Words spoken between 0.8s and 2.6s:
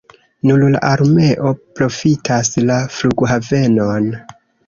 armeo profitas